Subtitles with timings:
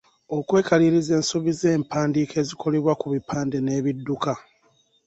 [0.37, 4.31] Okwekaliriza ensobi z’empandiika ezikolebwa ku bipande n’ebidduka.